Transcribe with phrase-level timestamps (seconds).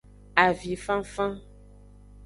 [0.43, 1.33] Avinfanfan.